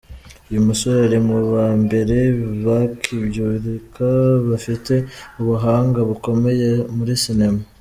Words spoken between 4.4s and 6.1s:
bafite ubuhanga